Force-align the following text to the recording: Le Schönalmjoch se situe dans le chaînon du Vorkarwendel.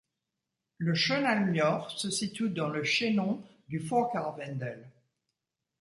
Le 0.79 0.95
Schönalmjoch 0.95 1.91
se 1.91 2.09
situe 2.09 2.49
dans 2.49 2.69
le 2.69 2.83
chaînon 2.83 3.43
du 3.69 3.77
Vorkarwendel. 3.77 4.89